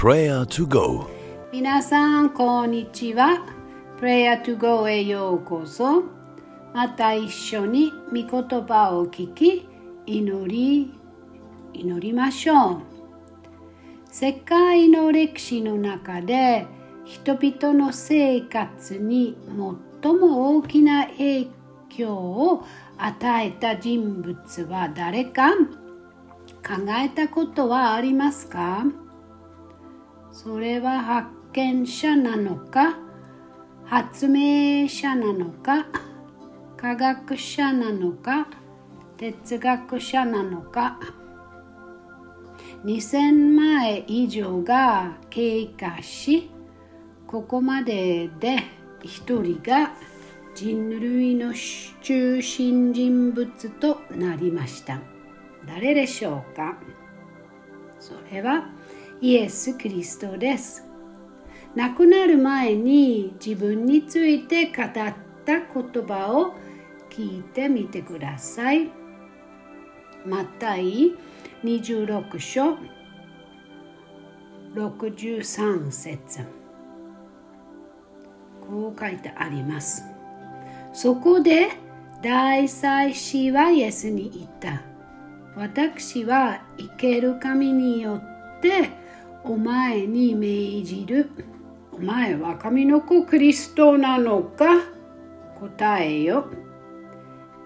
[0.00, 1.08] Prayer to Go.
[1.52, 3.44] 皆さんこんにちは。
[4.00, 6.04] Prayer to Go へようこそ。
[6.72, 9.68] また一緒に御言葉を聞き
[10.06, 10.92] 祈り
[11.72, 12.82] 祈りましょう。
[14.08, 16.68] 世界の歴史の中で
[17.04, 19.36] 人々の生活に
[20.00, 21.48] 最も大きな影
[21.88, 22.64] 響を
[22.98, 25.56] 与えた人物は誰か？
[25.56, 28.84] 考えたことはありますか？
[30.30, 32.98] それは発見者なのか
[33.84, 35.86] 発明者なのか
[36.76, 38.48] 科学者なのか
[39.16, 40.98] 哲学者なのか。
[42.84, 46.48] 2000前以上が経過し
[47.26, 48.62] ここまでで
[49.02, 49.92] 一人が
[50.54, 51.52] 人類の
[52.02, 55.00] 中心人物となりました。
[55.66, 56.78] 誰でしょうか？
[57.98, 58.68] それは
[59.20, 60.86] イエス・キリストです。
[61.74, 65.14] 亡くなる前に自分について語った
[65.46, 66.54] 言葉を
[67.10, 68.90] 聞いてみてください。
[70.24, 71.14] マタイ
[71.64, 72.76] 26章
[74.74, 76.40] 63節。
[78.60, 80.04] こう書いてあります。
[80.92, 81.70] そこで
[82.22, 84.82] 大祭司はイエスに言った。
[85.56, 88.22] 私は生ける神によ
[88.58, 89.07] って
[89.48, 91.30] お前に命じる。
[91.90, 94.66] お前は神の子クリストなのか？
[95.58, 96.48] 答えよ。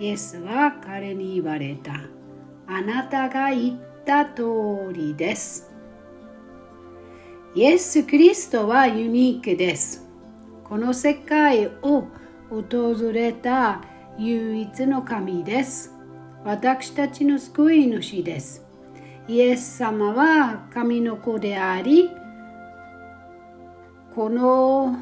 [0.00, 1.92] イエスは彼に言われた。
[2.66, 5.70] あなたが言った通りです。
[7.54, 10.04] イエス・キリストはユニークです。
[10.64, 12.08] この世界を
[12.50, 13.82] 訪れた
[14.18, 15.94] 唯一の神です。
[16.44, 18.67] 私たちの救い主です。
[19.28, 22.10] イエス様は神の子であり
[24.14, 24.96] この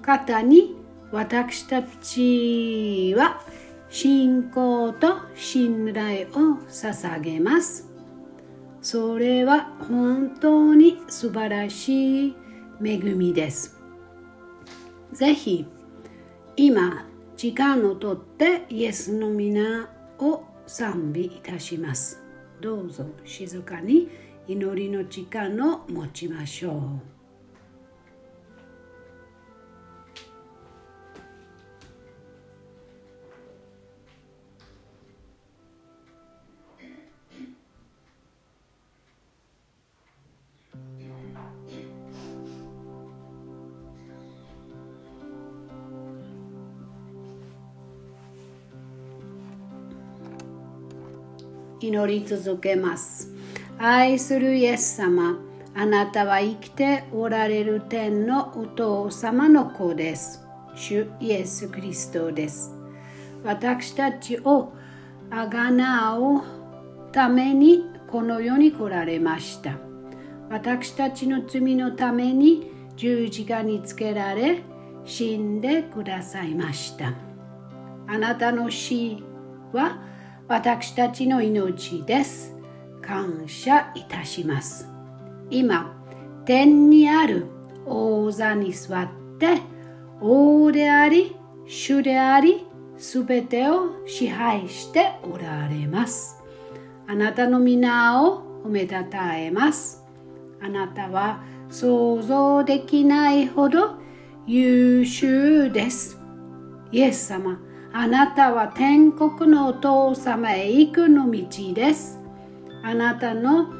[0.00, 0.74] 方に
[1.12, 3.42] 私たちは
[3.90, 7.90] 信仰と信頼を捧げます。
[8.80, 12.36] それは本当に素晴らしい
[12.82, 13.78] 恵みです。
[15.12, 15.66] ぜひ
[16.56, 17.06] 今
[17.36, 22.21] 時間をとってイエスの皆を賛美いたします。
[22.62, 24.08] どうぞ静かに
[24.46, 27.11] 祈りの時間を持ちましょう。
[51.88, 53.32] 祈り続けます。
[53.78, 55.36] 愛するイエス様、
[55.74, 60.46] あなたは生きておられる天のお父様の子です。
[60.74, 62.72] 主イエス・キリストです。
[63.44, 64.72] 私たちを
[65.30, 66.42] あがなう
[67.10, 69.78] ためにこの世に来られました。
[70.50, 74.62] 私たちの罪のために十字架につけられ
[75.04, 77.14] 死んでくださいました。
[78.06, 79.24] あなたの死
[79.72, 79.98] は
[80.48, 82.56] 私たちの命です。
[83.00, 84.88] 感謝いたします。
[85.50, 85.94] 今、
[86.44, 87.46] 天にある
[87.86, 89.08] 王座に座っ
[89.38, 89.60] て、
[90.20, 91.36] 王であり、
[91.66, 92.66] 主であり、
[92.96, 96.42] すべてを支配しておられます。
[97.08, 100.04] あなたの皆を褒めたたえます。
[100.60, 103.96] あなたは想像できないほど
[104.46, 106.18] 優秀です。
[106.92, 107.58] イエス様、
[107.94, 112.18] あなたは天国のお父様へ行くの道です。
[112.82, 113.70] あなたの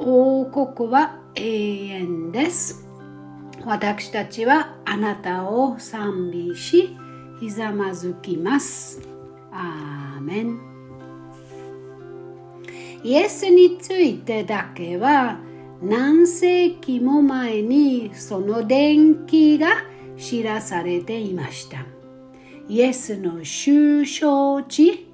[0.00, 2.84] 王国は永遠です。
[3.64, 6.96] 私たちはあなたを賛美し、
[7.38, 9.00] ひざまずきます。
[9.52, 10.58] アーメン。
[13.04, 15.38] イエスについてだけは
[15.80, 19.84] 何世紀も前にその伝記が
[20.16, 22.01] 知らされていました。
[22.68, 25.08] イエスの収承地、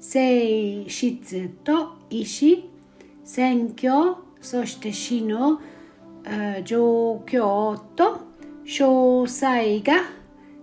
[0.00, 2.68] 性質と意志、
[3.24, 5.60] 選挙、そして死の
[6.64, 8.20] 状況と
[8.64, 10.04] 詳細が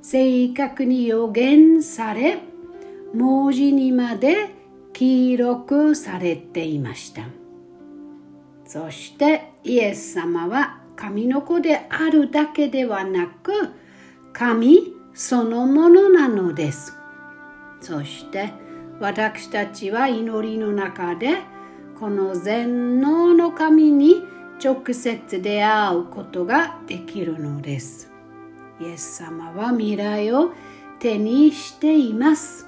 [0.02, 2.40] 正確に予言され、
[3.14, 4.50] 文字にまで
[4.94, 7.24] 記録されていました。
[8.66, 13.52] そしてイエス様は神の子であるだけではなく、
[14.32, 16.96] 神そのものなのです。
[17.82, 18.54] そして
[19.02, 21.40] 私たちは祈りの中で
[22.00, 24.24] この全能の神に
[24.64, 28.10] 直接出会うことができるのです。
[28.80, 30.54] イエス様は未来を
[31.00, 32.66] 手にしています。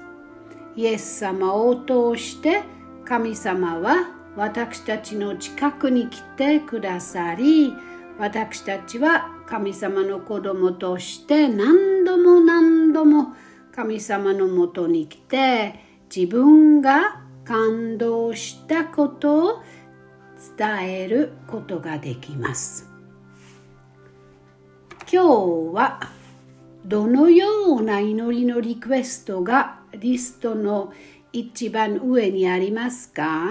[0.76, 2.64] イエス様を通して
[3.06, 7.74] 神様は私たちの近くに来てくださり、
[8.18, 13.34] 私たちは神様の子供として何度も何度も
[13.74, 15.80] 神様のもとに来て
[16.14, 19.62] 自分が感動したことを
[20.56, 22.88] 伝えることができます。
[25.10, 26.00] 今日は
[26.84, 30.92] どのような祈りのリクエストがリストの
[31.32, 33.50] 一番上にありますか？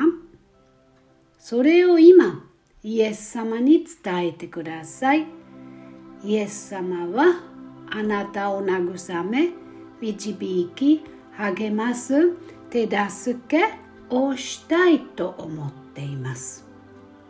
[1.38, 2.46] それを今
[2.84, 5.28] イエス様に伝えてください。
[6.24, 7.42] イエス様は
[7.90, 9.50] あなたを慰め、
[10.00, 11.04] 導き、
[11.38, 12.34] 励ます、
[12.70, 13.74] 手助け
[14.10, 16.66] をしたいと思っています。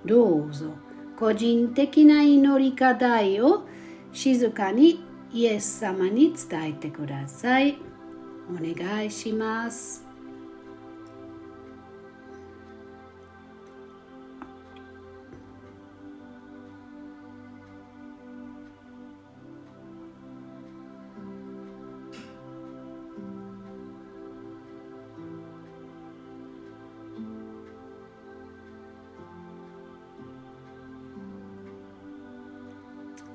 [0.05, 0.71] どうぞ
[1.17, 3.63] 個人的な祈り課題を
[4.11, 7.77] 静かにイエス様に伝えてください。
[8.49, 10.00] お願いします。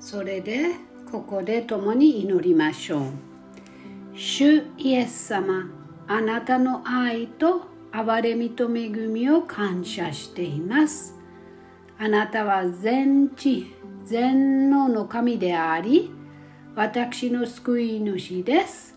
[0.09, 0.75] それで
[1.11, 3.11] ここで共に祈りましょう。
[4.15, 5.69] 主イエス様、
[6.07, 11.13] あなたの愛と憐れみと恵みを感謝しています。
[11.99, 13.75] あなたは全知、
[14.05, 16.09] 全能の神であり、
[16.73, 18.95] 私の救い主です。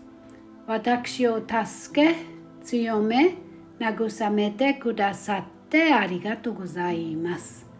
[0.65, 2.15] 私を助け、
[2.63, 3.35] 強め、
[3.81, 7.70] 慰めてくださってありがとうございます。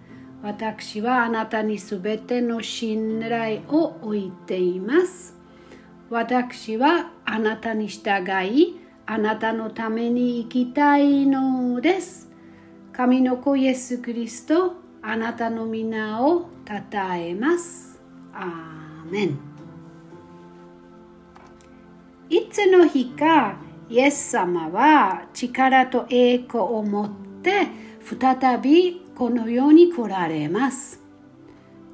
[0.43, 5.35] 私はあなたにすべての信頼を置いています。
[6.09, 12.29] 私はあなたに従い、あなたのために生きたいのです。
[12.91, 14.73] 神の子イエス・キリスト、
[15.03, 17.99] あなたの皆をたたえます。
[18.33, 19.39] アーメン。
[22.29, 23.57] いつの日か、
[23.89, 27.09] イエス様は力と栄光を持っ
[27.43, 27.67] て
[28.03, 30.99] 再びこの世に来られます。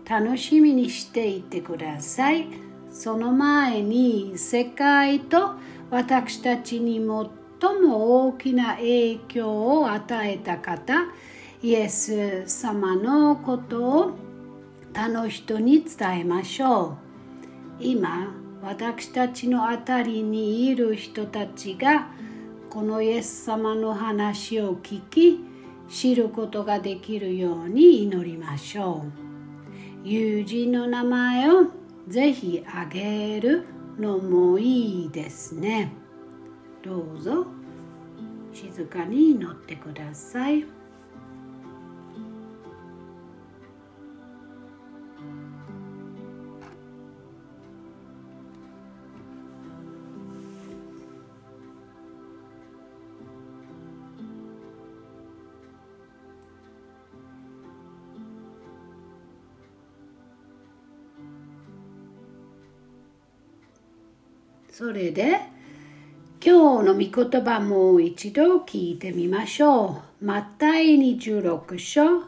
[0.10, 2.48] 楽しみにしていてください。
[2.90, 5.56] その前に世界と
[5.90, 7.04] 私たちに最
[7.82, 10.94] も大きな影響を与えた方、
[11.62, 14.12] イエス様のことを
[14.94, 16.98] 他の人に伝えましょ
[17.80, 17.84] う。
[17.84, 18.34] 今、
[18.64, 22.08] 私たちの辺りにいる人たちが
[22.70, 25.47] このイエス様の話を聞き、
[25.90, 29.06] 知ることができるように祈りましょ
[30.06, 31.68] う友人の名前を
[32.08, 33.66] ぜひあげる
[34.00, 35.92] のもいいですね
[36.84, 37.46] どうぞ
[38.54, 40.77] 静かに祈ってください。
[64.78, 65.40] それで
[66.40, 70.24] 今日の御言葉もう一度聞いてみましょう。
[70.24, 72.22] マタイ26章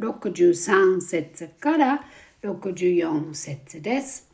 [0.00, 2.04] 63節から
[2.42, 4.28] 64節です。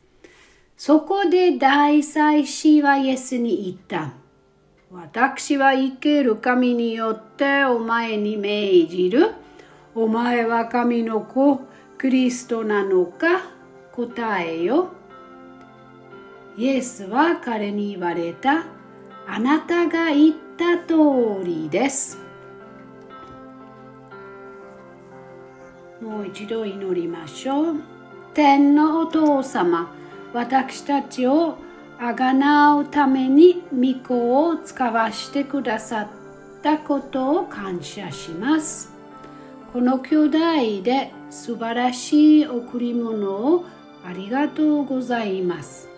[0.78, 4.14] そこで大祭司はイエスに言った。
[4.90, 9.34] 私は生ける神によってお前に命じる。
[9.94, 11.60] お前は神の子、
[11.98, 13.42] クリストなのか
[13.92, 15.01] 答えよ。
[16.56, 18.64] イエスは彼に言われた。
[19.26, 22.18] あなたが言った通りです。
[26.00, 27.76] もう一度祈りましょう。
[28.34, 29.94] 天のお父様、
[30.32, 31.56] 私たちを
[31.98, 36.08] あがなうために御子を使わしてくださっ
[36.62, 38.92] たことを感謝します。
[39.72, 43.64] この兄弟で素晴らしい贈り物を
[44.04, 45.91] ありがとうございます。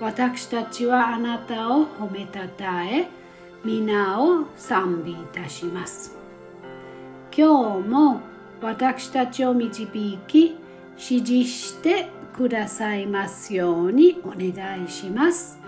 [0.00, 3.08] 私たちはあなたを褒めたたえ
[3.64, 6.16] 皆を賛美いたします。
[7.36, 8.20] 今日も
[8.60, 9.86] 私たちを導
[10.26, 10.56] き
[10.96, 15.58] 指示してくださいますようにお願いします。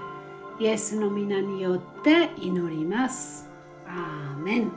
[0.59, 3.49] イエスの皆によって祈ります。
[3.87, 4.73] アーメン。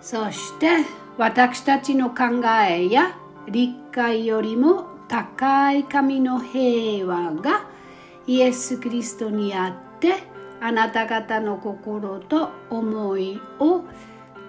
[0.00, 0.84] そして
[1.16, 3.18] 私たちの考えや
[3.48, 7.68] 理解よりも高い神の平和が
[8.26, 10.14] イエス・キリストにあって
[10.60, 13.84] あなた方の心と思いを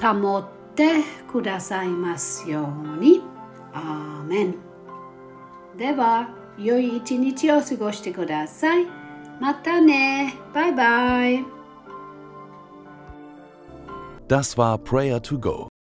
[0.01, 3.21] 保ってくださいますように。
[3.73, 4.55] アーメン。
[5.77, 8.87] では、良い一日を過ごしてください。
[9.39, 10.35] またね。
[10.53, 11.45] バイバイ。
[14.27, 15.67] Das war Prayer to Go.